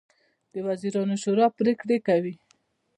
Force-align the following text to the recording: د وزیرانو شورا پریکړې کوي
د 0.53 0.55
وزیرانو 0.67 1.15
شورا 1.23 1.47
پریکړې 1.57 1.97
کوي 2.07 2.35